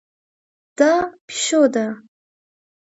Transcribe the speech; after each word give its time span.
دا 0.77 0.93
پیشو 1.27 1.59
ده 1.73 1.85